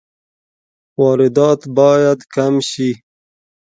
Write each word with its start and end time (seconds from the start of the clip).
واردات 1.01 1.61
باید 1.77 2.19
کم 2.33 2.53
شي 2.69 2.89